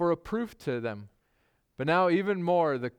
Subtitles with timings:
[0.00, 1.10] for a proof to them.
[1.76, 2.90] But now, even more, the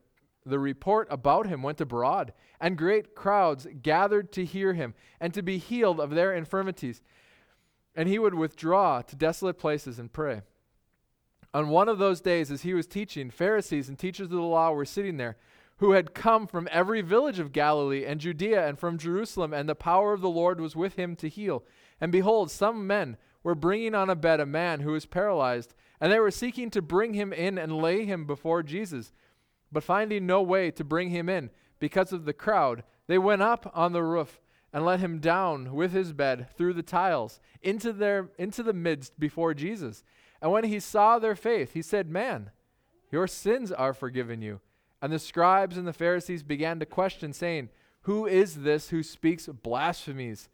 [0.45, 5.41] the report about him went abroad, and great crowds gathered to hear him and to
[5.41, 7.01] be healed of their infirmities.
[7.95, 10.43] And he would withdraw to desolate places and pray.
[11.55, 14.71] On one of those days, as he was teaching, Pharisees and teachers of the law
[14.71, 15.37] were sitting there,
[15.77, 19.73] who had come from every village of Galilee and Judea and from Jerusalem, and the
[19.73, 21.63] power of the Lord was with him to heal.
[21.99, 26.11] And behold, some men were bringing on a bed a man who was paralyzed, and
[26.11, 29.13] they were seeking to bring him in and lay him before Jesus.
[29.71, 33.71] But finding no way to bring him in because of the crowd, they went up
[33.73, 34.41] on the roof
[34.73, 39.19] and let him down with his bed through the tiles into their into the midst
[39.19, 40.03] before Jesus.
[40.41, 42.51] And when he saw their faith, he said, "Man,
[43.11, 44.59] your sins are forgiven you."
[45.01, 47.69] And the scribes and the Pharisees began to question, saying,
[48.01, 50.49] "Who is this who speaks blasphemies?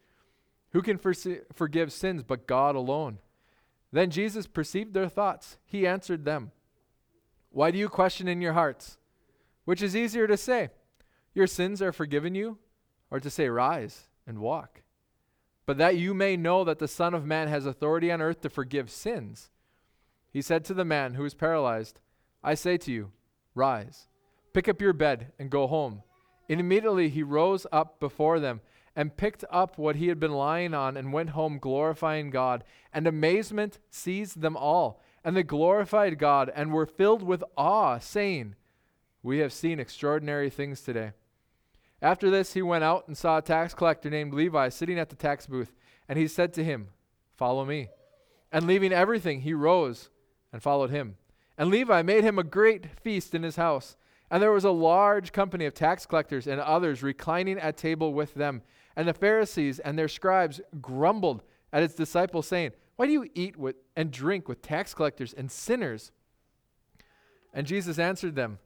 [0.71, 3.19] Who can forgive sins but God alone?"
[3.91, 5.57] Then Jesus perceived their thoughts.
[5.65, 6.51] He answered them,
[7.49, 8.97] "Why do you question in your hearts?"
[9.67, 10.69] Which is easier to say,
[11.33, 12.57] Your sins are forgiven you,
[13.11, 14.81] or to say, Rise and walk?
[15.65, 18.49] But that you may know that the Son of Man has authority on earth to
[18.49, 19.51] forgive sins.
[20.31, 21.99] He said to the man who was paralyzed,
[22.41, 23.11] I say to you,
[23.55, 24.07] Rise,
[24.53, 26.01] pick up your bed, and go home.
[26.49, 28.61] And immediately he rose up before them
[28.97, 32.65] and picked up what he had been lying on and went home glorifying God.
[32.91, 35.01] And amazement seized them all.
[35.23, 38.55] And they glorified God and were filled with awe, saying,
[39.21, 41.11] we have seen extraordinary things today.
[42.01, 45.15] After this, he went out and saw a tax collector named Levi sitting at the
[45.15, 45.73] tax booth,
[46.07, 46.89] and he said to him,
[47.35, 47.89] Follow me.
[48.51, 50.09] And leaving everything, he rose
[50.53, 51.17] and followed him.
[51.57, 53.97] And Levi made him a great feast in his house.
[54.29, 58.33] And there was a large company of tax collectors and others reclining at table with
[58.33, 58.61] them.
[58.97, 63.55] And the Pharisees and their scribes grumbled at his disciples, saying, Why do you eat
[63.55, 66.11] with and drink with tax collectors and sinners?
[67.53, 68.59] And Jesus answered them,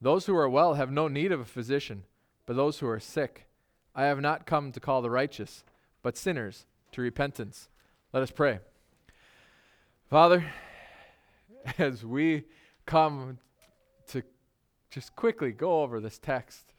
[0.00, 2.04] those who are well have no need of a physician,
[2.46, 3.46] but those who are sick.
[3.94, 5.62] I have not come to call the righteous,
[6.02, 7.68] but sinners to repentance.
[8.12, 8.60] Let us pray.
[10.08, 10.44] Father,
[11.78, 12.44] as we
[12.86, 13.38] come
[14.08, 14.22] to
[14.90, 16.69] just quickly go over this text,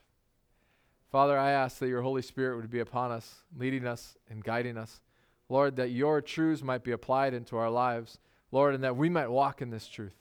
[1.11, 4.77] Father, I ask that your Holy Spirit would be upon us, leading us and guiding
[4.77, 5.01] us.
[5.49, 8.17] Lord, that your truths might be applied into our lives,
[8.51, 10.15] Lord, and that we might walk in this truth.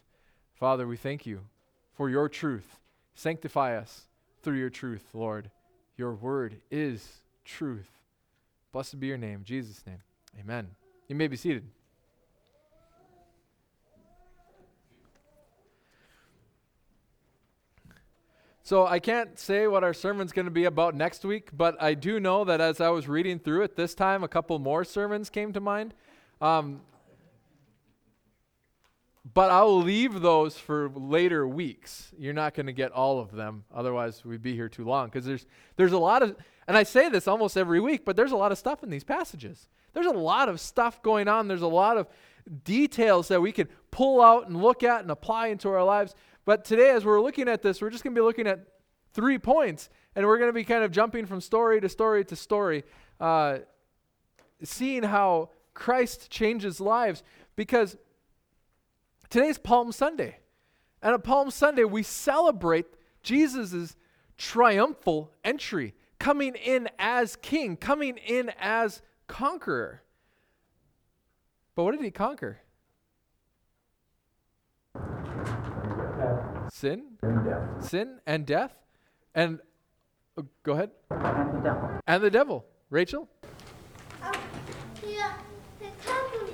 [0.55, 1.43] Father, we thank you
[1.95, 2.81] for your truth.
[3.15, 4.09] Sanctify us
[4.43, 5.53] through your truth, Lord.
[5.97, 7.91] Your word is truth.
[8.73, 10.03] Blessed be your name, Jesus' name.
[10.41, 10.69] Amen.
[11.07, 11.65] You may be seated.
[18.63, 21.95] So I can't say what our sermon's going to be about next week, but I
[21.95, 25.31] do know that as I was reading through it this time, a couple more sermons
[25.31, 25.95] came to mind.
[26.41, 26.83] Um,
[29.33, 32.13] but I'll leave those for later weeks.
[32.19, 35.07] You're not going to get all of them, otherwise we'd be here too long.
[35.07, 38.33] Because there's there's a lot of, and I say this almost every week, but there's
[38.33, 39.69] a lot of stuff in these passages.
[39.93, 41.49] There's a lot of stuff going on.
[41.49, 42.09] There's a lot of
[42.65, 46.15] details that we can pull out and look at and apply into our lives.
[46.51, 48.67] But today, as we're looking at this, we're just going to be looking at
[49.13, 52.35] three points, and we're going to be kind of jumping from story to story to
[52.35, 52.83] story,
[53.21, 53.59] uh,
[54.61, 57.23] seeing how Christ changes lives.
[57.55, 57.97] Because
[59.29, 60.39] Today's Palm Sunday.
[61.01, 62.87] And at Palm Sunday, we celebrate
[63.23, 63.95] Jesus'
[64.37, 70.03] triumphal entry, coming in as king, coming in as conqueror.
[71.77, 72.59] But what did he conquer?
[76.73, 77.03] Sin?
[77.23, 77.85] And death.
[77.85, 78.73] Sin and death?
[79.35, 79.61] And
[80.39, 80.91] uh, go ahead.
[81.11, 82.01] And the devil.
[82.07, 82.65] And the devil.
[82.91, 83.29] Rachel?
[85.07, 85.33] Yeah,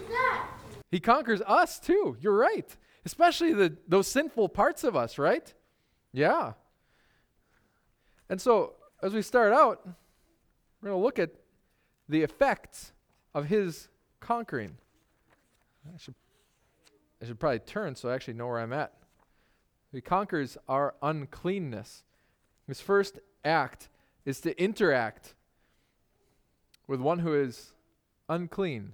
[0.09, 0.49] that.
[0.91, 2.17] He conquers us too.
[2.21, 2.77] You're right.
[3.05, 5.53] Especially the, those sinful parts of us, right?
[6.13, 6.53] Yeah.
[8.29, 9.87] And so, as we start out,
[10.81, 11.31] we're going to look at
[12.09, 12.93] the effects
[13.35, 13.89] of his
[14.21, 14.77] conquering.
[15.87, 16.15] I should,
[17.23, 18.93] I should probably turn so I actually know where I'm at.
[19.97, 22.05] He conquers our uncleanness.
[22.69, 23.89] His first act
[24.27, 25.35] is to interact
[26.87, 27.73] with one who is
[28.29, 28.93] unclean.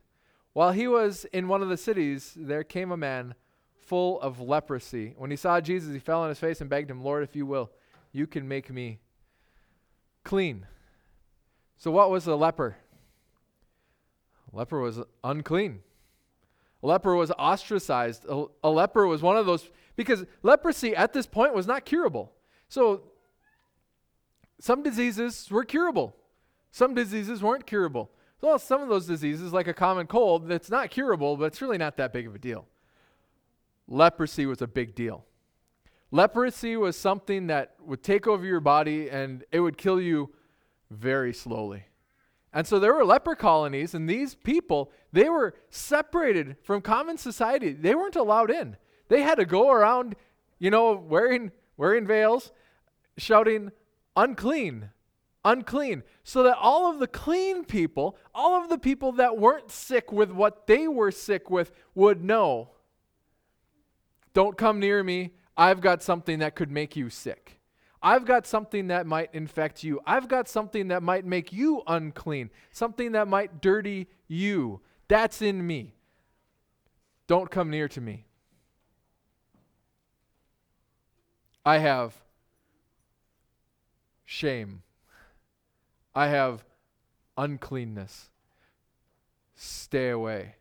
[0.52, 3.34] While he was in one of the cities, there came a man
[3.80, 5.14] full of leprosy.
[5.16, 7.46] When he saw Jesus, he fell on his face and begged him, Lord, if you
[7.46, 7.72] will,
[8.12, 9.00] you can make me
[10.22, 10.68] clean.
[11.78, 12.76] So, what was a leper?
[14.52, 15.80] A leper was unclean.
[16.80, 18.24] A leper was ostracized.
[18.28, 22.32] A, a leper was one of those, because leprosy at this point was not curable.
[22.68, 23.02] So,
[24.58, 26.16] some diseases were curable,
[26.70, 28.10] some diseases weren't curable.
[28.40, 31.78] Well, some of those diseases, like a common cold, that's not curable, but it's really
[31.78, 32.66] not that big of a deal.
[33.86, 35.24] Leprosy was a big deal.
[36.10, 40.32] Leprosy was something that would take over your body and it would kill you
[40.90, 41.84] very slowly.
[42.52, 47.72] And so there were leper colonies, and these people, they were separated from common society.
[47.72, 48.76] They weren't allowed in.
[49.12, 50.16] They had to go around,
[50.58, 52.50] you know, wearing, wearing veils,
[53.18, 53.70] shouting,
[54.16, 54.88] unclean,
[55.44, 56.02] unclean.
[56.24, 60.30] So that all of the clean people, all of the people that weren't sick with
[60.30, 62.70] what they were sick with, would know
[64.32, 65.32] don't come near me.
[65.58, 67.60] I've got something that could make you sick.
[68.02, 70.00] I've got something that might infect you.
[70.06, 74.80] I've got something that might make you unclean, something that might dirty you.
[75.06, 75.96] That's in me.
[77.26, 78.24] Don't come near to me.
[81.64, 82.14] I have
[84.24, 84.82] shame.
[86.14, 86.64] I have
[87.36, 88.30] uncleanness.
[89.54, 90.56] Stay away.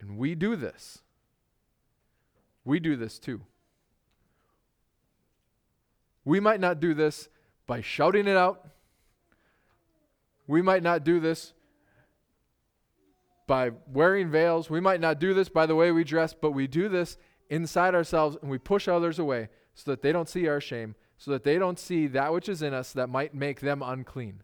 [0.00, 1.00] And we do this.
[2.64, 3.42] We do this too.
[6.24, 7.28] We might not do this
[7.66, 8.66] by shouting it out.
[10.46, 11.52] We might not do this
[13.46, 14.70] by wearing veils.
[14.70, 17.18] We might not do this by the way we dress, but we do this
[17.50, 21.30] inside ourselves and we push others away so that they don't see our shame, so
[21.30, 24.42] that they don't see that which is in us that might make them unclean.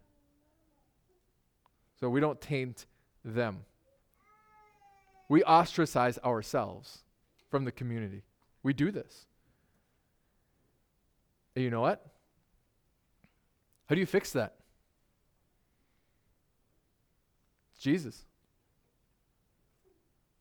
[1.99, 2.85] So we don't taint
[3.23, 3.59] them.
[5.29, 7.03] We ostracize ourselves
[7.49, 8.23] from the community.
[8.63, 9.25] We do this.
[11.55, 12.05] And you know what?
[13.87, 14.55] How do you fix that?
[17.79, 18.25] Jesus.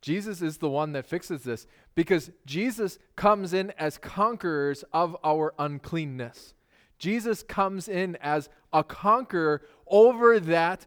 [0.00, 1.66] Jesus is the one that fixes this
[2.00, 6.54] because Jesus comes in as conquerors of our uncleanness.
[6.98, 10.86] Jesus comes in as a conqueror over that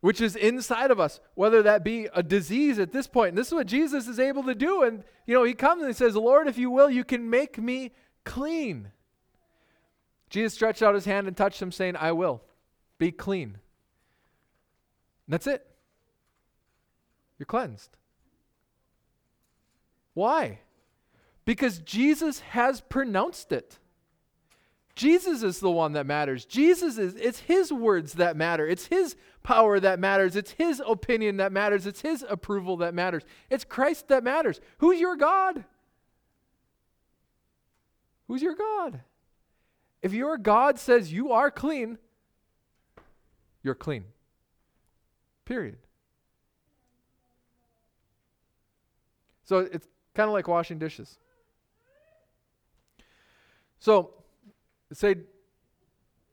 [0.00, 3.28] which is inside of us, whether that be a disease at this point.
[3.28, 4.84] And this is what Jesus is able to do.
[4.84, 7.58] And, you know, he comes and he says, Lord, if you will, you can make
[7.58, 7.92] me
[8.24, 8.90] clean.
[10.30, 12.40] Jesus stretched out his hand and touched him, saying, I will.
[12.96, 13.58] Be clean.
[15.26, 15.66] And that's it.
[17.38, 17.90] You're cleansed.
[20.18, 20.58] Why?
[21.44, 23.78] Because Jesus has pronounced it.
[24.96, 26.44] Jesus is the one that matters.
[26.44, 28.66] Jesus is, it's his words that matter.
[28.66, 30.34] It's his power that matters.
[30.34, 31.86] It's his opinion that matters.
[31.86, 33.22] It's his approval that matters.
[33.48, 34.60] It's Christ that matters.
[34.78, 35.62] Who's your God?
[38.26, 39.02] Who's your God?
[40.02, 41.96] If your God says you are clean,
[43.62, 44.04] you're clean.
[45.44, 45.78] Period.
[49.44, 49.86] So it's
[50.18, 51.16] kind of like washing dishes.
[53.78, 54.14] So,
[54.92, 55.14] say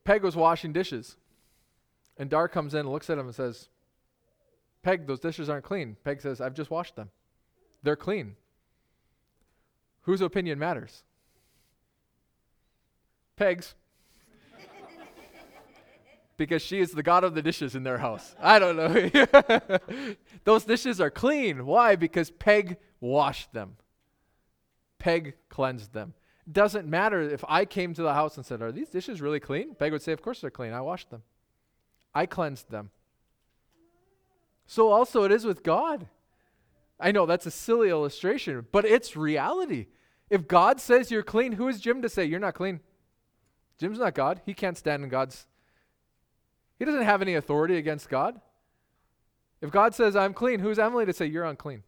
[0.03, 1.17] Peg was washing dishes,
[2.17, 3.69] and Dar comes in and looks at him and says,
[4.81, 5.97] Peg, those dishes aren't clean.
[6.03, 7.11] Peg says, I've just washed them.
[7.83, 8.35] They're clean.
[10.01, 11.03] Whose opinion matters?
[13.35, 13.75] Peg's.
[16.37, 18.35] because she is the god of the dishes in their house.
[18.41, 20.15] I don't know.
[20.43, 21.67] Those dishes are clean.
[21.67, 21.95] Why?
[21.95, 23.77] Because Peg washed them.
[25.05, 26.15] Peg cleansed them.
[26.51, 29.75] Doesn't matter if I came to the house and said, Are these dishes really clean?
[29.75, 30.73] Peg would say, Of course they're clean.
[30.73, 31.21] I washed them.
[32.15, 32.89] I cleansed them.
[34.65, 36.07] So also it is with God.
[36.99, 39.85] I know that's a silly illustration, but it's reality.
[40.31, 42.79] If God says you're clean, who is Jim to say you're not clean?
[43.79, 44.41] Jim's not God.
[44.43, 45.45] He can't stand in God's.
[46.79, 48.41] He doesn't have any authority against God.
[49.61, 51.83] If God says, I'm clean, who's Emily to say you're unclean?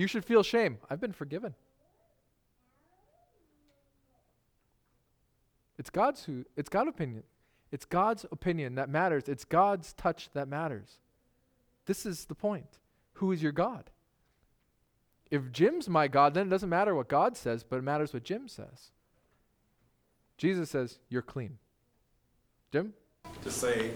[0.00, 0.78] You should feel shame.
[0.88, 1.52] I've been forgiven.
[5.78, 7.22] It's God's who it's God's opinion.
[7.70, 9.28] It's God's opinion that matters.
[9.28, 11.00] It's God's touch that matters.
[11.84, 12.78] This is the point.
[13.16, 13.90] Who is your God?
[15.30, 18.24] If Jim's my God, then it doesn't matter what God says, but it matters what
[18.24, 18.92] Jim says.
[20.38, 21.58] Jesus says, You're clean.
[22.72, 22.94] Jim?
[23.42, 23.90] To say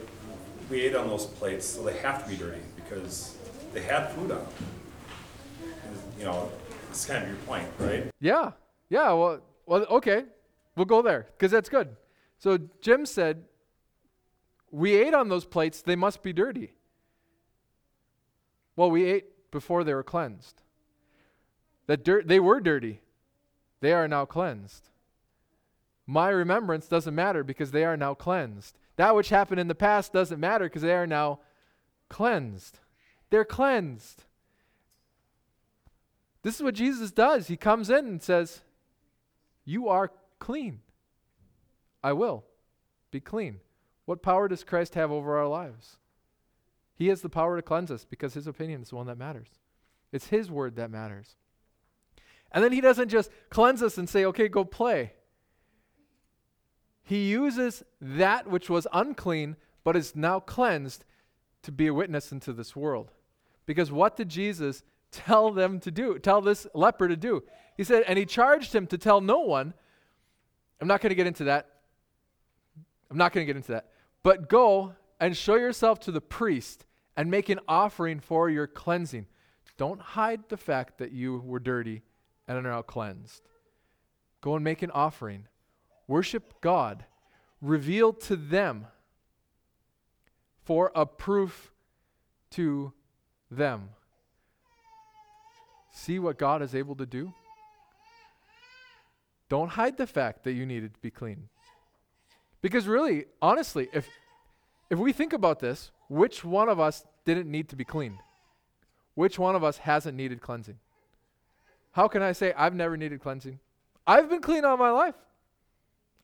[0.68, 3.38] we ate on those plates, so they have to be dirty because
[3.73, 4.83] they had food on them.
[6.18, 6.52] You know,
[6.90, 8.11] it's kind of your point, right?
[8.21, 8.52] Yeah.
[8.88, 9.12] Yeah.
[9.12, 10.25] Well, well okay.
[10.76, 11.97] We'll go there because that's good.
[12.38, 13.44] So Jim said,
[14.71, 16.75] We ate on those plates, they must be dirty.
[18.76, 20.62] Well, we ate before they were cleansed.
[21.87, 23.00] That dirt, they were dirty.
[23.80, 24.88] They are now cleansed.
[26.06, 28.78] My remembrance doesn't matter because they are now cleansed.
[28.97, 31.40] That which happened in the past doesn't matter because they are now
[32.09, 32.78] cleansed.
[33.30, 34.25] They're cleansed.
[36.44, 37.48] This is what Jesus does.
[37.48, 38.60] He comes in and says,
[39.64, 40.80] You are clean.
[42.02, 42.44] I will
[43.10, 43.60] be clean.
[44.04, 45.96] What power does Christ have over our lives?
[46.94, 49.48] He has the power to cleanse us because his opinion is the one that matters.
[50.12, 51.34] It's his word that matters.
[52.52, 55.14] And then he doesn't just cleanse us and say, okay, go play.
[57.02, 61.06] He uses that which was unclean but is now cleansed
[61.62, 63.12] to be a witness into this world.
[63.64, 64.82] Because what did Jesus
[65.14, 66.18] tell them to do?
[66.18, 67.42] Tell this leper to do?
[67.76, 69.75] He said, and he charged him to tell no one.
[70.80, 71.68] I'm not going to get into that.
[73.11, 73.90] I'm not going to get into that.
[74.23, 79.26] But go and show yourself to the priest and make an offering for your cleansing.
[79.76, 82.02] Don't hide the fact that you were dirty
[82.47, 83.42] and are now cleansed.
[84.40, 85.47] Go and make an offering.
[86.06, 87.04] Worship God.
[87.61, 88.87] Reveal to them
[90.62, 91.73] for a proof
[92.50, 92.92] to
[93.50, 93.90] them.
[95.96, 97.32] See what God is able to do?
[99.48, 101.48] Don't hide the fact that you needed to be clean.
[102.60, 104.08] Because really, honestly, if
[104.90, 108.18] if we think about this, which one of us didn't need to be cleaned?
[109.14, 110.78] Which one of us hasn't needed cleansing?
[111.92, 113.60] How can I say I've never needed cleansing?
[114.04, 115.14] I've been clean all my life.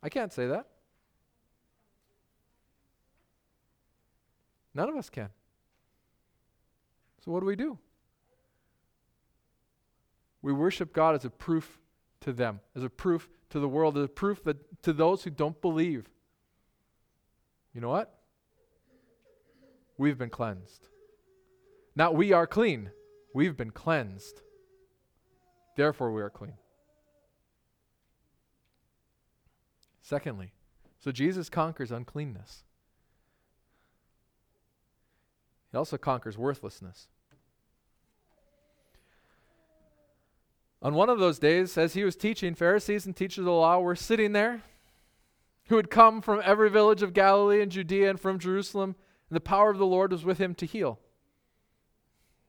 [0.03, 0.67] I can't say that.
[4.75, 5.29] None of us can.
[7.25, 7.79] So, what do we do?
[10.43, 11.79] We worship God as a proof
[12.21, 15.31] to them, as a proof to the world, as a proof that to those who
[15.31, 16.09] don't believe.
[17.75, 18.19] You know what?
[19.99, 20.89] We've been cleansed.
[21.95, 22.91] Not we are clean,
[23.35, 24.43] we've been cleansed.
[25.77, 26.55] Therefore, we are clean.
[30.01, 30.53] Secondly,
[30.99, 32.65] so Jesus conquers uncleanness.
[35.71, 37.09] He also conquers worthlessness.
[40.83, 43.81] On one of those days, as he was teaching, Pharisees and teachers of the law
[43.81, 44.63] were sitting there
[45.69, 48.97] who had come from every village of Galilee and Judea and from Jerusalem,
[49.29, 50.99] and the power of the Lord was with him to heal.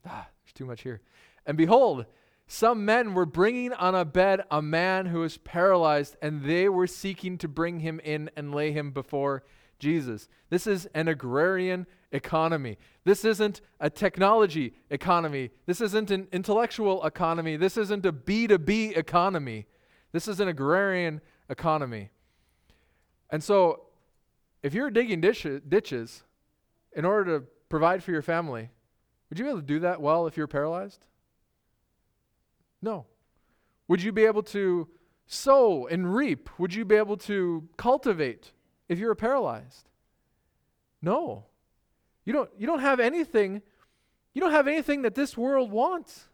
[0.06, 1.02] Ah, there's too much here.
[1.46, 2.06] And behold,
[2.48, 6.88] some men were bringing on a bed a man who was paralyzed, and they were
[6.88, 9.44] seeking to bring him in and lay him before
[9.78, 10.28] Jesus.
[10.50, 12.78] This is an agrarian economy.
[13.04, 15.52] This isn't a technology economy.
[15.66, 17.58] This isn't an intellectual economy.
[17.58, 19.66] This isn't a B2B economy.
[20.12, 22.10] This is an agrarian economy.
[23.30, 23.88] And so,
[24.62, 26.24] if you're digging ditch- ditches
[26.94, 28.70] in order to provide for your family,
[29.30, 31.08] would you be able to do that well if you're paralyzed?
[32.82, 33.06] No.
[33.88, 34.90] Would you be able to
[35.26, 36.50] sow and reap?
[36.60, 38.52] Would you be able to cultivate
[38.90, 39.90] if you're paralyzed?
[41.02, 41.46] No.
[42.26, 43.62] You don't, you don't have anything,
[44.34, 46.28] you don't have anything that this world wants.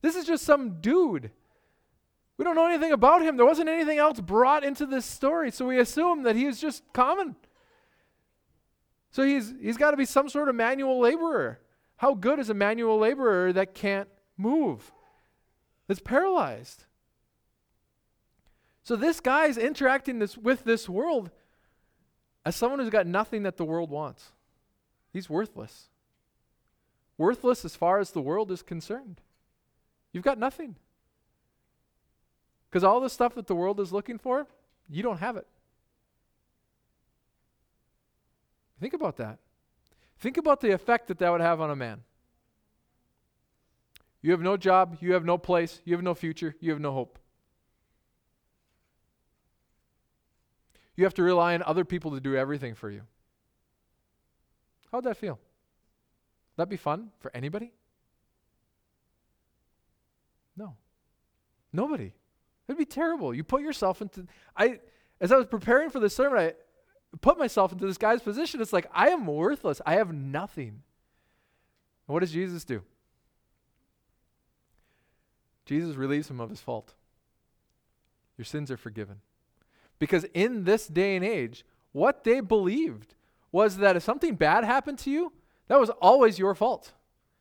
[0.00, 1.30] This is just some dude.
[2.36, 3.36] We don't know anything about him.
[3.36, 6.84] There wasn't anything else brought into this story, so we assume that he is just
[6.92, 7.34] common.
[9.10, 11.60] So he's, he's got to be some sort of manual laborer.
[11.96, 14.92] How good is a manual laborer that can't move,
[15.88, 16.84] that's paralyzed?
[18.84, 21.30] So this guy's interacting this, with this world
[22.46, 24.32] as someone who's got nothing that the world wants.
[25.18, 25.88] He's worthless.
[27.16, 29.20] Worthless as far as the world is concerned.
[30.12, 30.76] You've got nothing.
[32.70, 34.46] Because all the stuff that the world is looking for,
[34.88, 35.48] you don't have it.
[38.80, 39.38] Think about that.
[40.20, 42.04] Think about the effect that that would have on a man.
[44.22, 46.92] You have no job, you have no place, you have no future, you have no
[46.92, 47.18] hope.
[50.94, 53.02] You have to rely on other people to do everything for you.
[54.92, 55.38] How'd that feel?
[56.56, 57.72] That'd be fun for anybody?
[60.56, 60.76] No.
[61.72, 62.12] Nobody.
[62.66, 63.32] It'd be terrible.
[63.32, 64.26] You put yourself into
[64.56, 64.80] I
[65.20, 66.52] as I was preparing for this sermon, I
[67.20, 68.60] put myself into this guy's position.
[68.60, 69.80] It's like I am worthless.
[69.86, 70.68] I have nothing.
[70.68, 72.82] And what does Jesus do?
[75.64, 76.94] Jesus relieves him of his fault.
[78.36, 79.20] Your sins are forgiven.
[79.98, 83.14] Because in this day and age, what they believed
[83.52, 85.32] was that if something bad happened to you,
[85.68, 86.92] that was always your fault.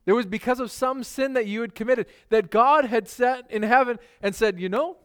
[0.06, 3.64] It was because of some sin that you had committed that God had sat in
[3.64, 4.98] heaven and said, You know,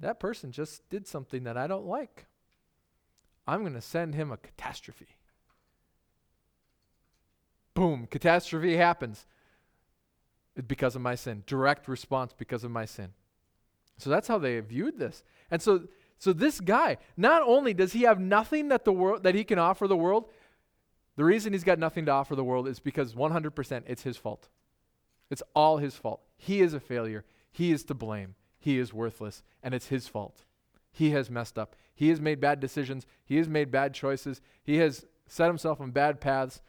[0.00, 2.26] that person just did something that I don't like.
[3.46, 5.08] I'm going to send him a catastrophe.
[7.72, 9.24] boom, catastrophe happens.
[10.54, 11.44] It's because of my sin.
[11.46, 13.12] Direct response because of my sin.
[13.96, 15.22] So that's how they viewed this.
[15.50, 15.84] And so
[16.18, 19.58] so this guy, not only does he have nothing that the world that he can
[19.58, 20.28] offer the world,
[21.16, 24.48] the reason he's got nothing to offer the world is because 100% it's his fault.
[25.30, 26.22] It's all his fault.
[26.36, 27.24] He is a failure.
[27.52, 28.34] He is to blame.
[28.58, 30.44] He is worthless and it's his fault.
[30.90, 31.76] He has messed up.
[31.94, 33.06] He has made bad decisions.
[33.24, 34.40] He has made bad choices.
[34.62, 36.60] He has set himself on bad paths.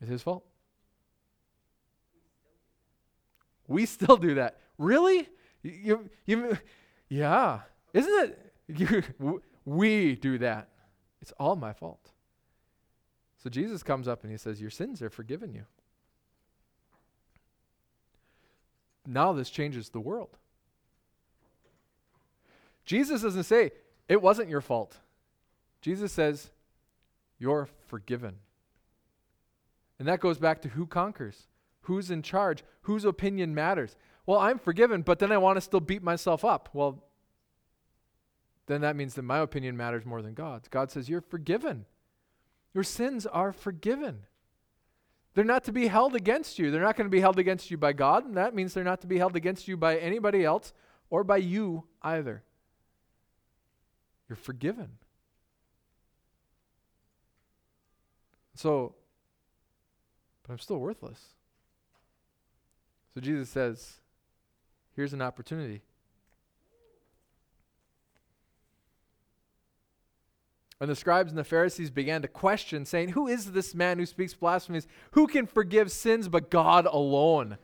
[0.00, 0.44] It's his fault.
[3.68, 4.58] We still do that.
[4.78, 5.28] Really?
[5.62, 6.58] You, you,
[7.08, 7.60] yeah.
[7.92, 8.40] Isn't it?
[8.66, 10.68] You, we do that.
[11.20, 12.10] It's all my fault.
[13.42, 15.64] So Jesus comes up and he says, Your sins are forgiven you.
[19.06, 20.38] Now this changes the world.
[22.84, 23.72] Jesus doesn't say,
[24.08, 24.98] It wasn't your fault.
[25.82, 26.50] Jesus says,
[27.38, 28.36] You're forgiven.
[29.98, 31.46] And that goes back to who conquers,
[31.82, 33.94] who's in charge, whose opinion matters.
[34.26, 36.70] Well, I'm forgiven, but then I want to still beat myself up.
[36.72, 37.04] Well,
[38.66, 40.68] then that means that my opinion matters more than God's.
[40.68, 41.84] God says, You're forgiven.
[42.72, 44.20] Your sins are forgiven.
[45.34, 46.70] They're not to be held against you.
[46.70, 49.00] They're not going to be held against you by God, and that means they're not
[49.02, 50.72] to be held against you by anybody else
[51.10, 52.42] or by you either.
[54.28, 54.90] You're forgiven.
[58.54, 58.94] So,
[60.42, 61.20] but I'm still worthless.
[63.12, 63.98] So Jesus says,
[64.94, 65.82] here's an opportunity.
[70.80, 74.06] And the scribes and the Pharisees began to question, saying, Who is this man who
[74.06, 74.86] speaks blasphemies?
[75.12, 77.58] Who can forgive sins but God alone?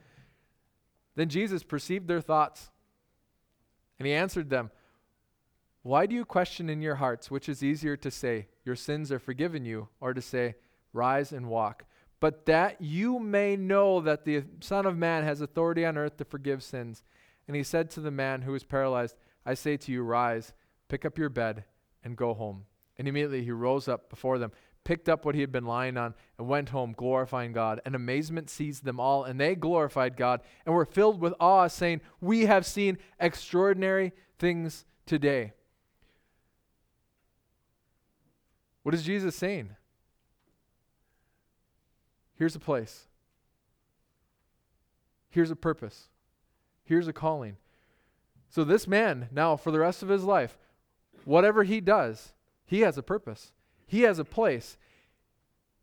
[1.16, 2.70] Then Jesus perceived their thoughts,
[3.98, 4.70] and he answered them,
[5.82, 9.18] Why do you question in your hearts which is easier to say, Your sins are
[9.18, 10.54] forgiven you, or to say,
[10.92, 11.84] Rise and walk?
[12.20, 16.24] But that you may know that the Son of Man has authority on earth to
[16.24, 17.02] forgive sins.
[17.46, 20.52] And he said to the man who was paralyzed, I say to you, Rise,
[20.88, 21.64] pick up your bed,
[22.04, 22.64] and go home.
[22.98, 24.52] And immediately he rose up before them,
[24.84, 27.80] picked up what he had been lying on, and went home, glorifying God.
[27.84, 32.00] And amazement seized them all, and they glorified God and were filled with awe, saying,
[32.20, 35.54] We have seen extraordinary things today.
[38.82, 39.70] What is Jesus saying?
[42.36, 43.06] Here's a place.
[45.28, 46.08] Here's a purpose.
[46.90, 47.56] Here's a calling.
[48.48, 50.58] So, this man, now for the rest of his life,
[51.24, 52.32] whatever he does,
[52.66, 53.52] he has a purpose,
[53.86, 54.76] He has a place.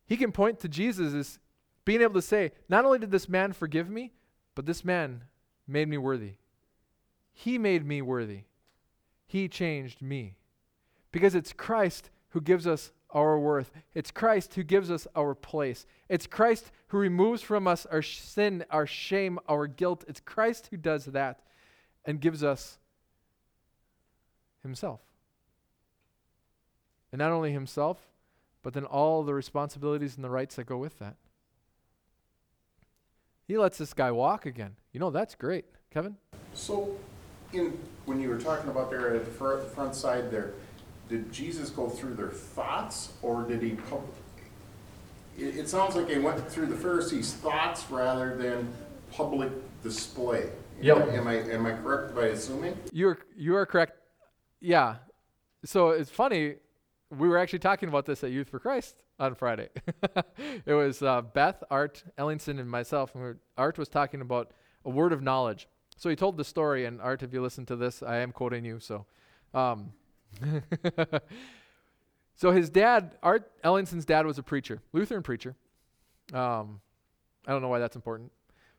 [0.05, 1.39] He can point to Jesus as
[1.85, 4.11] being able to say, Not only did this man forgive me,
[4.53, 5.23] but this man
[5.65, 6.33] made me worthy.
[7.31, 8.41] He made me worthy.
[9.27, 10.35] He changed me.
[11.13, 13.71] Because it's Christ who gives us our worth.
[13.93, 15.85] It's Christ who gives us our place.
[16.09, 20.03] It's Christ who removes from us our sin, our shame, our guilt.
[20.07, 21.41] It's Christ who does that
[22.05, 22.77] and gives us
[24.61, 25.01] Himself.
[27.11, 27.99] And not only himself,
[28.63, 31.15] but then all the responsibilities and the rights that go with that.
[33.47, 34.75] He lets this guy walk again.
[34.91, 35.65] You know, that's great.
[35.89, 36.17] Kevin?
[36.53, 36.97] So,
[37.53, 40.53] in when you were talking about there at the front, side there,
[41.09, 44.07] did Jesus go through their thoughts or did he pub-
[45.37, 48.73] it, it sounds like he went through the Pharisees' thoughts rather than
[49.11, 49.51] public
[49.83, 50.49] display.
[50.81, 51.09] Yep.
[51.09, 52.77] Am I am I correct by assuming?
[52.91, 53.93] You're you are correct.
[54.59, 54.97] Yeah.
[55.65, 56.55] So it's funny
[57.09, 59.69] we were actually talking about this at Youth for Christ on Friday.
[60.65, 63.13] it was uh, Beth, Art, Ellingson, and myself.
[63.13, 64.51] And we were, Art was talking about
[64.83, 65.67] a word of knowledge.
[65.95, 68.65] So he told the story, and Art, if you listen to this, I am quoting
[68.65, 68.79] you.
[68.79, 69.05] So,
[69.53, 69.93] um,
[72.35, 75.55] so his dad, Art Ellingson's dad, was a preacher, Lutheran preacher.
[76.33, 76.81] Um,
[77.45, 78.31] I don't know why that's important,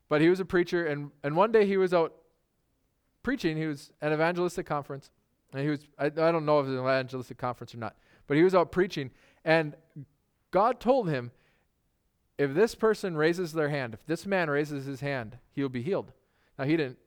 [0.07, 2.13] but he was a preacher, and and one day he was out
[3.23, 3.57] preaching.
[3.57, 5.09] He was at an evangelistic conference,
[5.53, 7.95] and he was I, I don't know if it was an evangelistic conference or not
[8.29, 9.09] but he was out preaching,
[9.43, 9.75] and
[10.51, 11.31] God told him,
[12.37, 16.11] if this person raises their hand, if this man raises his hand, he'll be healed.
[16.57, 16.99] Now, he didn't,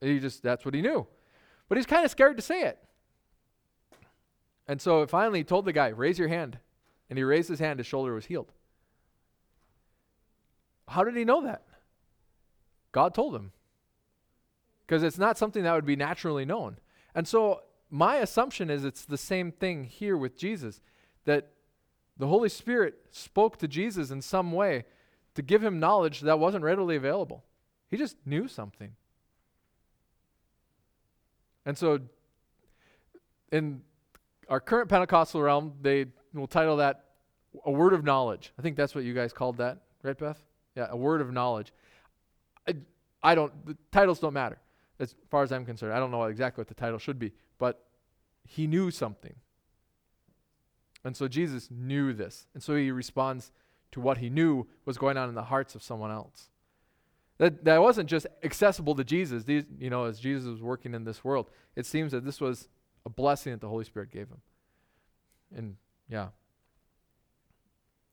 [0.00, 1.06] he just, that's what he knew.
[1.68, 2.78] But he's kind of scared to say it.
[4.66, 6.58] And so finally he told the guy, raise your hand.
[7.10, 8.50] And he raised his hand, his shoulder was healed.
[10.88, 11.62] How did he know that?
[12.92, 13.52] God told him.
[14.86, 16.78] Because it's not something that would be naturally known.
[17.14, 20.80] And so my assumption is it's the same thing here with Jesus
[21.24, 21.48] that
[22.16, 24.84] the Holy Spirit spoke to Jesus in some way
[25.34, 27.44] to give him knowledge that wasn't readily available.
[27.90, 28.92] He just knew something.
[31.66, 32.00] And so,
[33.50, 33.82] in
[34.48, 37.04] our current Pentecostal realm, they will title that
[37.64, 38.52] a word of knowledge.
[38.58, 40.40] I think that's what you guys called that, right, Beth?
[40.76, 41.72] Yeah, a word of knowledge.
[42.68, 42.74] I,
[43.22, 44.58] I don't, the titles don't matter
[44.98, 45.92] as far as I'm concerned.
[45.92, 47.84] I don't know exactly what the title should be, but
[48.44, 49.34] he knew something.
[51.04, 52.46] And so Jesus knew this.
[52.54, 53.52] And so he responds
[53.92, 56.48] to what he knew was going on in the hearts of someone else.
[57.38, 61.04] That, that wasn't just accessible to Jesus, these, you know, as Jesus was working in
[61.04, 61.50] this world.
[61.76, 62.68] It seems that this was
[63.06, 64.40] a blessing that the Holy Spirit gave him.
[65.54, 65.76] And
[66.08, 66.28] yeah.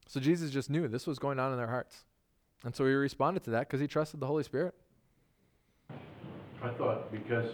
[0.08, 2.04] So Jesus just knew this was going on in their hearts.
[2.64, 4.74] And so he responded to that because he trusted the Holy Spirit.
[6.64, 7.50] I thought because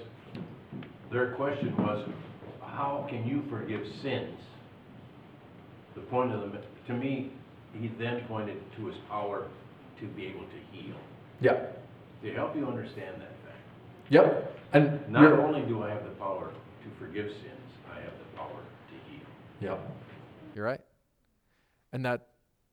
[1.11, 2.07] their question was,
[2.61, 4.37] how can you forgive sins?
[5.95, 7.31] The point of the, to me,
[7.79, 9.47] he then pointed to his power
[9.99, 10.95] to be able to heal.
[11.41, 11.85] Yep.
[12.23, 13.57] To help you understand that fact.
[14.09, 14.59] Yep.
[14.73, 16.51] And Not only do I have the power
[16.89, 19.25] to forgive sins, I have the power to heal.
[19.61, 19.91] Yep.
[20.55, 20.81] You're right.
[21.91, 22.27] And that,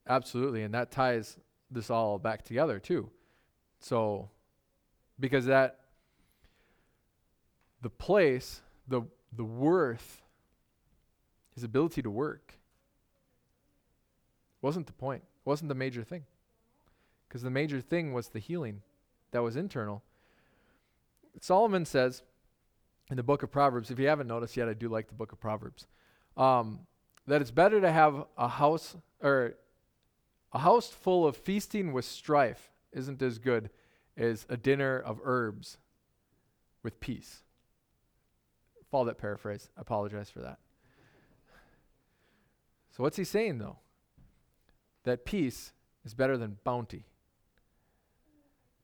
[0.08, 1.38] absolutely, and that ties
[1.70, 3.10] this all back together too.
[3.80, 4.30] So,
[5.18, 5.80] because that,
[7.82, 9.02] the place, the,
[9.36, 10.22] the worth,
[11.54, 12.58] his ability to work,
[14.62, 16.24] wasn't the point, wasn't the major thing.
[17.28, 18.82] Because the major thing was the healing
[19.32, 20.02] that was internal.
[21.40, 22.22] Solomon says
[23.10, 25.32] in the book of Proverbs, if you haven't noticed yet, I do like the book
[25.32, 25.86] of Proverbs.
[26.36, 26.80] Um,
[27.26, 29.54] that it's better to have a house or
[30.52, 33.70] a house full of feasting with strife isn't as good
[34.16, 35.78] as a dinner of herbs
[36.82, 37.42] with peace.
[38.90, 39.70] Follow that paraphrase.
[39.76, 40.58] I apologize for that.
[42.96, 43.78] So, what's he saying though?
[45.02, 45.72] That peace
[46.04, 47.06] is better than bounty.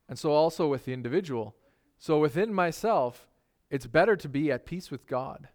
[0.09, 1.55] And so, also with the individual.
[1.99, 3.29] So, within myself,
[3.71, 5.49] it's better to be at peace with God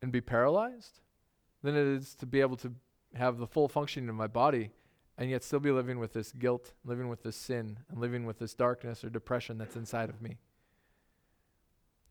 [0.00, 1.00] and be paralyzed
[1.62, 2.74] than it is to be able to
[3.14, 4.70] have the full functioning of my body
[5.16, 8.38] and yet still be living with this guilt, living with this sin, and living with
[8.38, 10.38] this darkness or depression that's inside of me.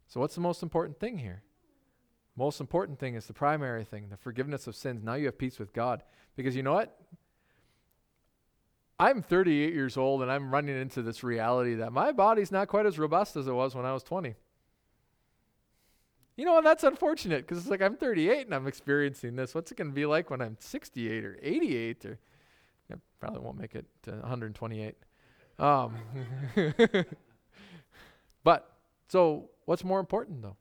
[0.08, 1.44] So, what's the most important thing here?
[2.36, 5.04] Most important thing is the primary thing, the forgiveness of sins.
[5.04, 6.04] Now you have peace with God.
[6.36, 6.98] Because you know what?
[9.00, 12.86] I'm 38 years old and I'm running into this reality that my body's not quite
[12.86, 14.36] as robust as it was when I was 20.
[16.42, 19.54] You know, and that's unfortunate because it's like I'm 38 and I'm experiencing this.
[19.54, 22.20] What's it going to be like when I'm 68 or 88 or
[22.92, 24.96] I probably won't make it to 128.
[25.60, 25.98] Um,
[28.44, 28.72] but
[29.08, 30.58] so what's more important though?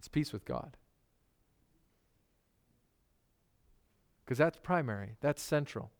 [0.00, 0.76] It's peace with God.
[4.24, 5.92] Because that's primary, that's central.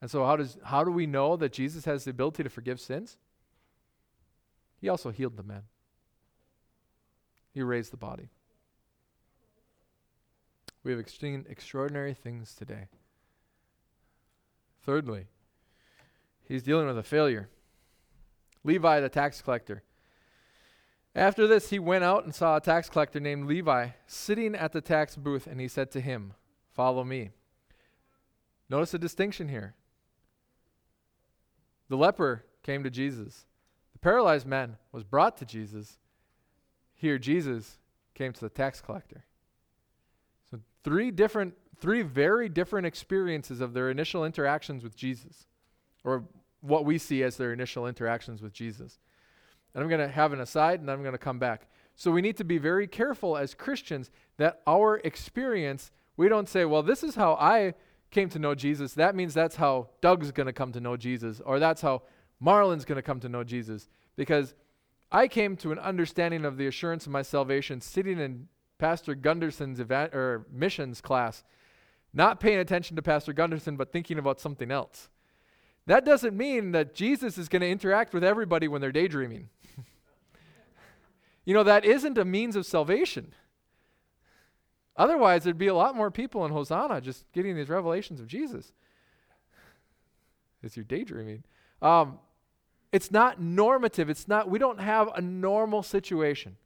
[0.00, 2.78] And so how does how do we know that Jesus has the ability to forgive
[2.78, 3.16] sins?
[4.80, 5.62] He also healed the man.
[7.58, 8.28] He raised the body.
[10.84, 12.86] We have extreme, extraordinary things today.
[14.84, 15.26] Thirdly,
[16.44, 17.48] he's dealing with a failure.
[18.62, 19.82] Levi, the tax collector.
[21.16, 24.80] After this, he went out and saw a tax collector named Levi sitting at the
[24.80, 26.34] tax booth, and he said to him,
[26.70, 27.30] Follow me.
[28.70, 29.74] Notice the distinction here.
[31.88, 33.46] The leper came to Jesus,
[33.94, 35.98] the paralyzed man was brought to Jesus.
[36.98, 37.78] Here, Jesus
[38.14, 39.24] came to the tax collector.
[40.50, 45.46] So, three different, three very different experiences of their initial interactions with Jesus,
[46.04, 46.24] or
[46.60, 48.98] what we see as their initial interactions with Jesus.
[49.74, 51.68] And I'm going to have an aside and I'm going to come back.
[51.94, 56.64] So we need to be very careful as Christians that our experience, we don't say,
[56.64, 57.74] well, this is how I
[58.10, 58.94] came to know Jesus.
[58.94, 62.02] That means that's how Doug's going to come to know Jesus, or that's how
[62.40, 63.88] Marlon's going to come to know Jesus.
[64.16, 64.54] Because
[65.10, 69.80] I came to an understanding of the assurance of my salvation sitting in Pastor Gunderson's
[69.80, 71.42] event or missions class,
[72.12, 75.08] not paying attention to Pastor Gunderson, but thinking about something else.
[75.86, 79.48] That doesn't mean that Jesus is going to interact with everybody when they're daydreaming.
[81.46, 83.32] you know, that isn't a means of salvation.
[84.96, 88.72] Otherwise, there'd be a lot more people in Hosanna just getting these revelations of Jesus.
[90.62, 91.44] As you're daydreaming.
[91.80, 92.18] Um,
[92.92, 94.08] it's not normative.
[94.08, 96.56] It's not, we don't have a normal situation.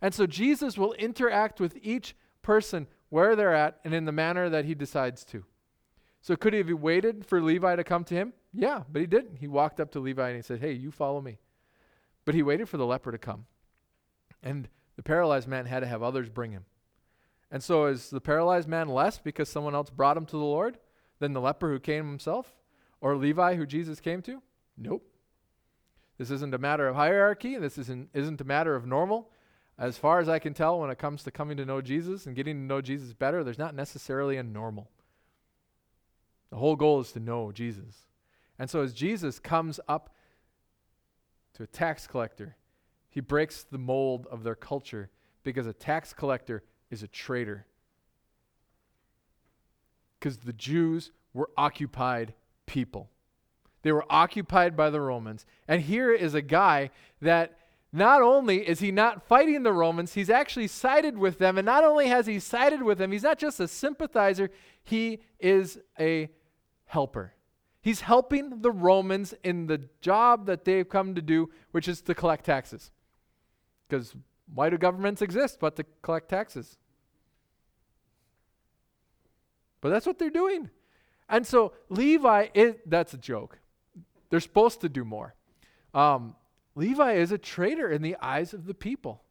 [0.00, 4.48] And so Jesus will interact with each person where they're at and in the manner
[4.48, 5.44] that he decides to.
[6.20, 8.32] So could he have waited for Levi to come to him?
[8.52, 9.36] Yeah, but he didn't.
[9.38, 11.38] He walked up to Levi and he said, Hey, you follow me.
[12.24, 13.46] But he waited for the leper to come.
[14.42, 16.64] And the paralyzed man had to have others bring him.
[17.50, 20.78] And so is the paralyzed man less because someone else brought him to the Lord
[21.20, 22.56] than the leper who came himself?
[23.00, 24.42] Or Levi who Jesus came to?
[24.76, 25.06] Nope.
[26.18, 27.56] This isn't a matter of hierarchy.
[27.56, 29.30] This isn't, isn't a matter of normal.
[29.78, 32.34] As far as I can tell, when it comes to coming to know Jesus and
[32.34, 34.90] getting to know Jesus better, there's not necessarily a normal.
[36.50, 38.06] The whole goal is to know Jesus.
[38.58, 40.14] And so as Jesus comes up
[41.54, 42.56] to a tax collector,
[43.10, 45.10] he breaks the mold of their culture
[45.42, 47.66] because a tax collector is a traitor.
[50.18, 52.32] Because the Jews were occupied
[52.64, 53.10] people.
[53.86, 55.46] They were occupied by the Romans.
[55.68, 56.90] And here is a guy
[57.22, 57.56] that
[57.92, 61.56] not only is he not fighting the Romans, he's actually sided with them.
[61.56, 64.50] And not only has he sided with them, he's not just a sympathizer,
[64.82, 66.28] he is a
[66.86, 67.34] helper.
[67.80, 72.14] He's helping the Romans in the job that they've come to do, which is to
[72.16, 72.90] collect taxes.
[73.88, 74.16] Because
[74.52, 76.76] why do governments exist but to collect taxes?
[79.80, 80.70] But that's what they're doing.
[81.28, 83.60] And so Levi is, that's a joke.
[84.30, 85.34] They're supposed to do more.
[85.94, 86.36] Um,
[86.74, 89.22] Levi is a traitor in the eyes of the people.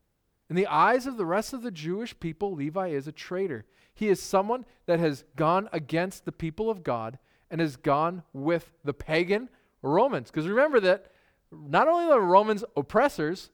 [0.49, 3.65] In the eyes of the rest of the Jewish people, Levi is a traitor.
[3.93, 7.17] He is someone that has gone against the people of God
[7.49, 9.49] and has gone with the pagan
[9.81, 10.31] Romans.
[10.31, 11.11] Because remember that
[11.51, 13.49] not only are the Romans oppressors,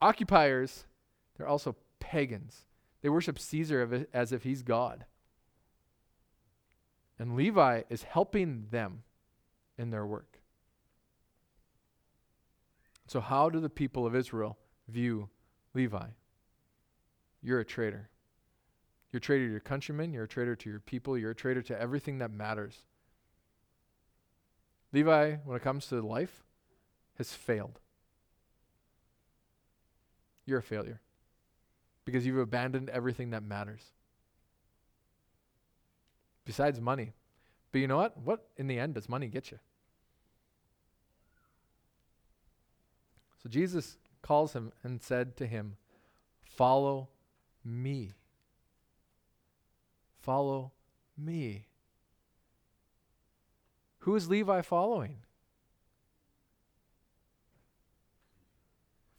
[0.00, 0.86] occupiers,
[1.36, 2.66] they're also pagans.
[3.02, 5.04] They worship Caesar as if he's God.
[7.18, 9.02] And Levi is helping them
[9.78, 10.40] in their work.
[13.06, 14.58] So, how do the people of Israel
[14.88, 15.28] view
[15.74, 16.06] Levi?
[17.42, 18.10] You're a traitor.
[19.12, 21.62] You're a traitor to your countrymen, you're a traitor to your people, you're a traitor
[21.62, 22.82] to everything that matters.
[24.92, 26.44] Levi, when it comes to life,
[27.18, 27.80] has failed.
[30.44, 31.00] You're a failure
[32.04, 33.82] because you've abandoned everything that matters.
[36.44, 37.12] Besides money.
[37.72, 38.16] But you know what?
[38.16, 39.58] What in the end does money get you?
[43.46, 45.76] So Jesus calls him and said to him,
[46.42, 47.10] Follow
[47.64, 48.10] me.
[50.18, 50.72] Follow
[51.16, 51.68] me.
[54.00, 55.18] Who is Levi following?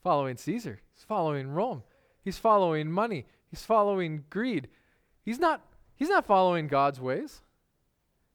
[0.03, 0.81] Following Caesar.
[0.93, 1.83] He's following Rome.
[2.21, 3.27] He's following money.
[3.49, 4.67] He's following greed.
[5.23, 5.61] He's not,
[5.95, 7.43] he's not following God's ways.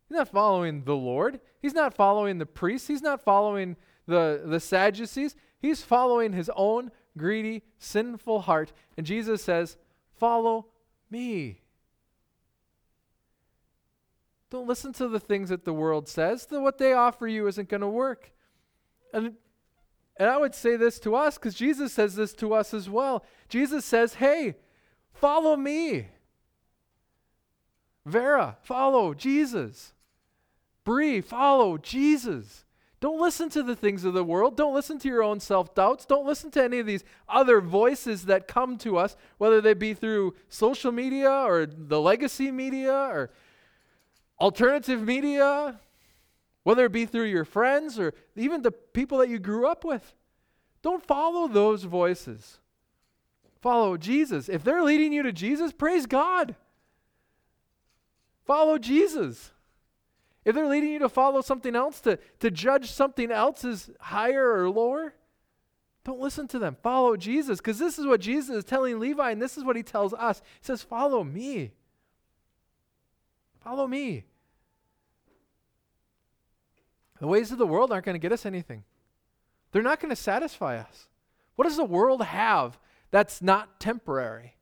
[0.08, 1.40] He's not following the Lord.
[1.60, 2.88] He's not following the priests.
[2.88, 3.76] He's not following
[4.06, 5.36] the, the Sadducees.
[5.62, 8.72] He's following his own greedy, sinful heart.
[8.96, 9.76] And Jesus says,
[10.18, 10.66] Follow
[11.08, 11.60] me.
[14.50, 16.46] Don't listen to the things that the world says.
[16.46, 18.32] The, what they offer you isn't going to work.
[19.14, 19.34] And,
[20.16, 23.24] and I would say this to us because Jesus says this to us as well.
[23.48, 24.56] Jesus says, Hey,
[25.14, 26.08] follow me.
[28.04, 29.94] Vera, follow Jesus.
[30.84, 32.64] Bree, follow Jesus.
[33.02, 34.56] Don't listen to the things of the world.
[34.56, 36.06] Don't listen to your own self doubts.
[36.06, 39.92] Don't listen to any of these other voices that come to us, whether they be
[39.92, 43.30] through social media or the legacy media or
[44.40, 45.80] alternative media,
[46.62, 50.14] whether it be through your friends or even the people that you grew up with.
[50.80, 52.60] Don't follow those voices.
[53.60, 54.48] Follow Jesus.
[54.48, 56.54] If they're leading you to Jesus, praise God.
[58.46, 59.50] Follow Jesus.
[60.44, 64.52] If they're leading you to follow something else, to, to judge something else as higher
[64.52, 65.14] or lower,
[66.04, 66.76] don't listen to them.
[66.82, 69.84] Follow Jesus, because this is what Jesus is telling Levi, and this is what he
[69.84, 70.42] tells us.
[70.60, 71.72] He says, Follow me.
[73.62, 74.24] Follow me.
[77.20, 78.82] The ways of the world aren't going to get us anything,
[79.70, 81.06] they're not going to satisfy us.
[81.54, 82.78] What does the world have
[83.12, 84.56] that's not temporary?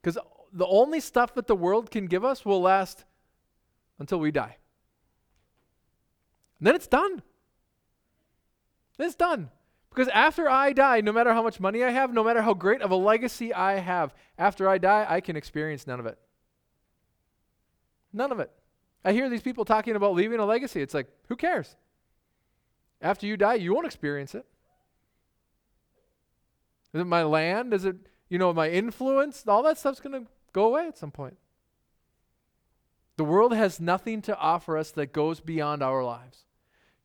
[0.00, 0.16] Because
[0.52, 3.04] the only stuff that the world can give us will last
[3.98, 4.56] until we die.
[6.60, 7.22] And then it's done.
[8.98, 9.50] Then it's done.
[9.88, 12.82] Because after I die, no matter how much money I have, no matter how great
[12.82, 16.18] of a legacy I have, after I die, I can experience none of it.
[18.12, 18.50] None of it.
[19.04, 20.82] I hear these people talking about leaving a legacy.
[20.82, 21.76] It's like, who cares?
[23.00, 24.44] After you die, you won't experience it.
[26.92, 27.72] Is it my land?
[27.72, 27.96] Is it,
[28.28, 29.44] you know, my influence?
[29.48, 31.38] All that stuff's going to go away at some point.
[33.16, 36.44] The world has nothing to offer us that goes beyond our lives.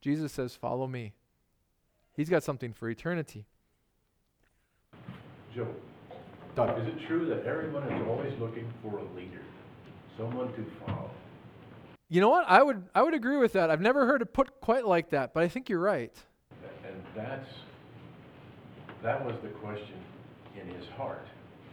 [0.06, 1.14] Jesus says, Follow me.
[2.14, 3.48] He's got something for eternity.
[5.56, 5.68] Joe,
[6.56, 6.80] Doug.
[6.80, 9.42] is it true that everyone is always looking for a leader,
[10.16, 11.10] someone to follow?
[12.08, 12.46] You know what?
[12.48, 13.72] I would I would agree with that.
[13.72, 16.14] I've never heard it put quite like that, but I think you're right.
[16.86, 17.50] And that's
[19.02, 19.98] that was the question
[20.54, 21.26] in his heart.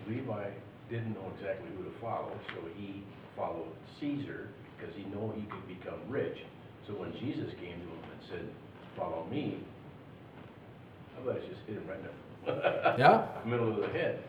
[0.09, 0.49] Levi
[0.89, 3.05] didn't know exactly who to follow, so he
[3.37, 3.69] followed
[4.01, 6.39] Caesar because he knew he could become rich.
[6.87, 8.49] So when Jesus came to him and said,
[8.97, 9.59] "Follow me,"
[11.17, 12.07] how about I just hit him right in
[12.47, 13.27] the Yeah.
[13.45, 14.23] middle of the head?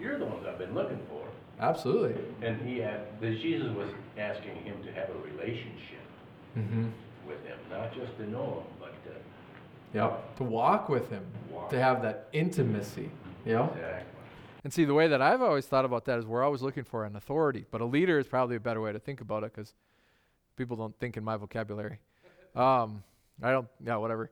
[0.00, 1.22] You're the ones I've been looking for.
[1.60, 2.20] Absolutely.
[2.44, 6.00] And he had, the Jesus was asking him to have a relationship
[6.58, 6.88] Mm-hmm.
[7.26, 10.36] with him, not just to know him, but to, Yep.
[10.36, 11.70] To walk with him, Walk.
[11.70, 13.10] to have that intimacy.
[13.46, 13.68] Yeah.
[13.68, 14.06] exactly.
[14.64, 17.04] And see, the way that I've always thought about that is we're always looking for
[17.04, 19.72] an authority, but a leader is probably a better way to think about it because
[20.56, 22.00] people don't think in my vocabulary.
[22.54, 23.02] Um,
[23.42, 24.30] I don't, yeah, whatever.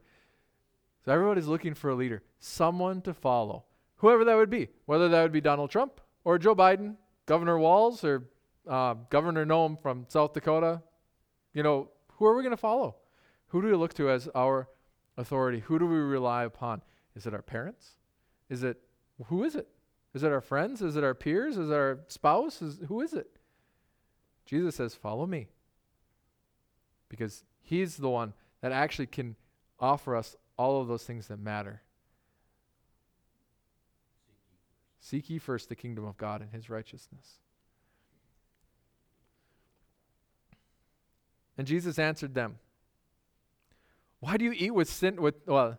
[1.04, 3.64] So everybody's looking for a leader, someone to follow,
[3.96, 8.04] whoever that would be, whether that would be Donald Trump or Joe Biden, Governor Walz
[8.04, 8.28] or
[8.68, 10.82] uh, Governor Noem from South Dakota.
[11.54, 12.96] You know, who are we going to follow?
[13.48, 14.68] Who do we look to as our
[15.16, 15.60] authority?
[15.60, 16.82] Who do we rely upon?
[17.16, 17.96] Is it our parents?
[18.48, 18.80] Is it
[19.26, 19.68] who is it?
[20.14, 20.82] Is it our friends?
[20.82, 21.56] Is it our peers?
[21.56, 22.62] Is it our spouse?
[22.62, 23.30] Is, who is it?
[24.44, 25.48] Jesus says, Follow me.
[27.10, 29.36] Because he's the one that actually can
[29.78, 31.82] offer us all of those things that matter.
[35.00, 37.40] Seek ye first the kingdom of God and his righteousness.
[41.58, 42.58] And Jesus answered them,
[44.20, 45.78] Why do you eat with sin with well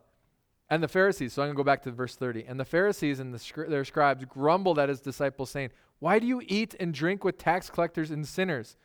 [0.72, 2.46] and the Pharisees, so I'm going to go back to verse 30.
[2.48, 6.42] And the Pharisees and the their scribes grumbled at his disciples, saying, Why do you
[6.48, 8.78] eat and drink with tax collectors and sinners?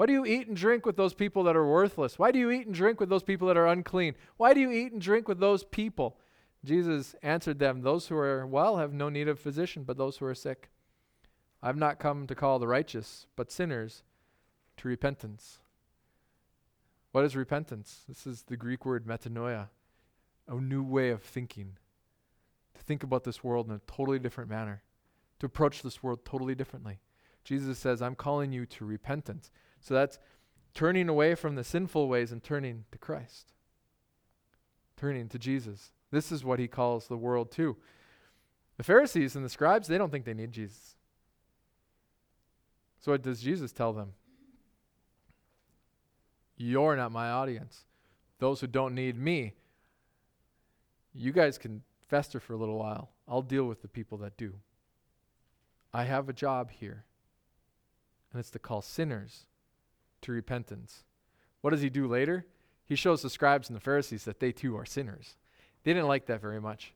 [0.00, 2.18] Why do you eat and drink with those people that are worthless?
[2.18, 4.14] Why do you eat and drink with those people that are unclean?
[4.38, 6.18] Why do you eat and drink with those people?
[6.64, 10.16] Jesus answered them, Those who are well have no need of a physician, but those
[10.16, 10.70] who are sick.
[11.62, 14.02] I've not come to call the righteous, but sinners
[14.78, 15.58] to repentance.
[17.12, 18.04] What is repentance?
[18.08, 19.68] This is the Greek word metanoia,
[20.48, 21.76] a new way of thinking.
[22.72, 24.82] To think about this world in a totally different manner,
[25.40, 27.00] to approach this world totally differently.
[27.44, 29.50] Jesus says, I'm calling you to repentance.
[29.80, 30.18] So that's
[30.74, 33.52] turning away from the sinful ways and turning to Christ,
[34.96, 35.92] turning to Jesus.
[36.10, 37.76] This is what he calls the world to.
[38.76, 40.96] The Pharisees and the scribes, they don't think they need Jesus.
[43.00, 44.12] So what does Jesus tell them?
[46.56, 47.84] You're not my audience.
[48.38, 49.54] Those who don't need me,
[51.14, 53.10] you guys can fester for a little while.
[53.26, 54.54] I'll deal with the people that do.
[55.92, 57.04] I have a job here,
[58.32, 59.46] and it's to call sinners
[60.22, 61.04] to repentance.
[61.60, 62.46] What does he do later?
[62.84, 65.36] He shows the scribes and the Pharisees that they too are sinners.
[65.84, 66.92] They didn't like that very much.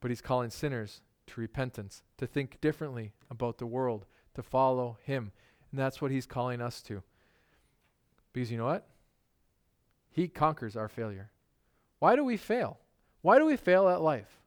[0.00, 5.32] But he's calling sinners to repentance, to think differently about the world, to follow him.
[5.70, 7.02] And that's what he's calling us to.
[8.32, 8.86] Because you know what?
[10.10, 11.30] He conquers our failure.
[11.98, 12.78] Why do we fail?
[13.22, 14.40] Why do we fail at life?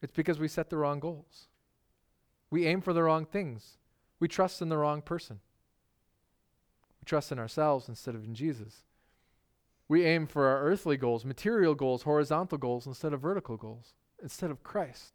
[0.00, 1.48] It's because we set the wrong goals.
[2.50, 3.78] We aim for the wrong things.
[4.22, 5.40] We trust in the wrong person.
[7.00, 8.84] We trust in ourselves instead of in Jesus.
[9.88, 14.52] We aim for our earthly goals, material goals, horizontal goals instead of vertical goals, instead
[14.52, 15.14] of Christ.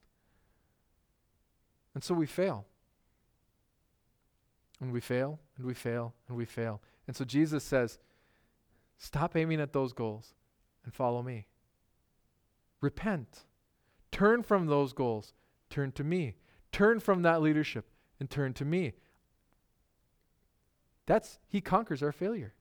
[1.96, 2.66] And so we fail.
[4.82, 6.82] And we fail, and we fail, and we fail.
[7.08, 8.00] And so Jesus says,
[8.98, 10.34] Stop aiming at those goals
[10.84, 11.48] and follow me.
[12.82, 13.46] Repent.
[14.12, 15.32] Turn from those goals.
[15.70, 16.36] Turn to me.
[16.74, 17.86] Turn from that leadership
[18.20, 18.94] and turn to me.
[21.06, 22.54] That's he conquers our failure.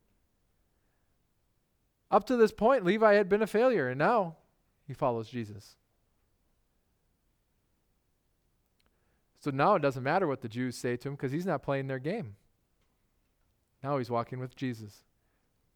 [2.10, 4.36] Up to this point, Levi had been a failure, and now
[4.86, 5.76] he follows Jesus.
[9.40, 11.86] So now it doesn't matter what the Jews say to him because he's not playing
[11.86, 12.36] their game.
[13.82, 15.04] Now he's walking with Jesus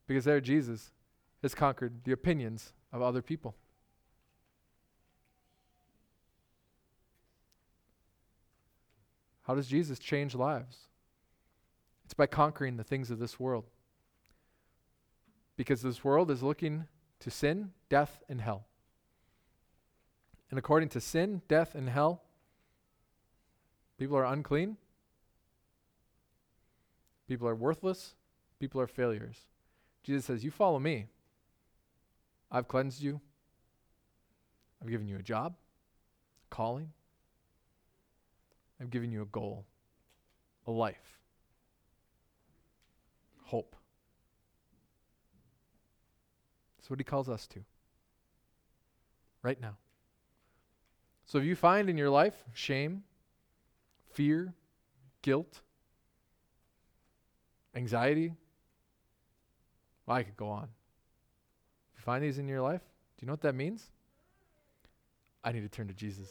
[0.06, 0.90] because there Jesus
[1.42, 3.54] has conquered the opinions of other people.
[9.50, 10.76] How does Jesus change lives?
[12.04, 13.64] It's by conquering the things of this world.
[15.56, 16.86] Because this world is looking
[17.18, 18.68] to sin, death, and hell.
[20.50, 22.22] And according to sin, death, and hell,
[23.98, 24.76] people are unclean,
[27.26, 28.14] people are worthless,
[28.60, 29.48] people are failures.
[30.04, 31.06] Jesus says, You follow me.
[32.52, 33.20] I've cleansed you.
[34.80, 35.56] I've given you a job,
[36.50, 36.92] calling.
[38.80, 39.66] I've given you a goal,
[40.66, 41.18] a life,
[43.44, 43.76] hope.
[46.78, 47.60] That's what he calls us to
[49.42, 49.76] right now.
[51.26, 53.04] So if you find in your life shame,
[54.12, 54.54] fear,
[55.22, 55.60] guilt,
[57.74, 58.32] anxiety,
[60.06, 60.68] well, I could go on.
[61.94, 63.90] If you find these in your life, do you know what that means?
[65.44, 66.28] I need to turn to Jesus.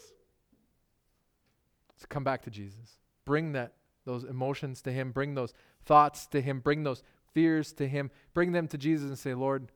[2.00, 2.98] So come back to Jesus.
[3.26, 3.74] Bring that
[4.06, 5.52] those emotions to him, bring those
[5.84, 7.02] thoughts to him, bring those
[7.34, 8.10] fears to him.
[8.32, 9.70] Bring them to Jesus and say, "Lord,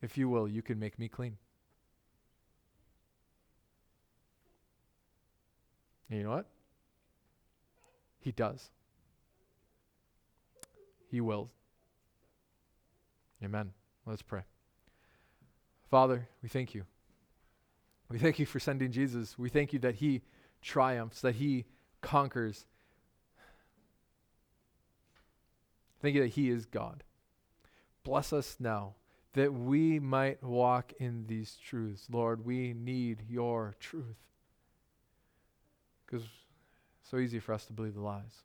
[0.00, 1.36] if you will, you can make me clean."
[6.08, 6.48] And you know what?
[8.20, 8.70] He does.
[11.10, 11.50] He will.
[13.44, 13.74] Amen.
[14.06, 14.44] Let's pray.
[15.90, 16.86] Father, we thank you.
[18.08, 19.38] We thank you for sending Jesus.
[19.38, 20.22] We thank you that he
[20.62, 21.66] triumphs, that he
[22.00, 22.66] conquers.
[26.00, 27.02] Thank you that he is God.
[28.04, 28.94] Bless us now
[29.34, 32.06] that we might walk in these truths.
[32.10, 34.16] Lord, we need your truth.
[36.06, 38.42] Because it's so easy for us to believe the lies.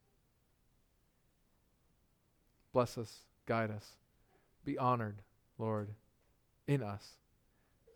[2.74, 3.92] Bless us, guide us,
[4.66, 5.22] be honored,
[5.58, 5.90] Lord,
[6.68, 7.18] in us.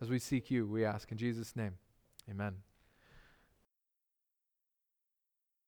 [0.00, 1.74] As we seek you, we ask in Jesus' name.
[2.30, 2.67] Amen.